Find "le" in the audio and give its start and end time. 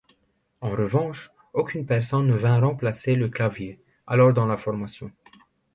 3.13-3.29